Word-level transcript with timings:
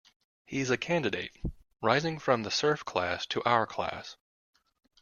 He 0.47 0.61
is 0.61 0.71
a 0.71 0.79
candidate, 0.79 1.31
rising 1.79 2.17
from 2.17 2.41
the 2.41 2.49
serf 2.49 2.83
class 2.83 3.27
to 3.27 3.43
our 3.43 3.67
class. 3.67 4.17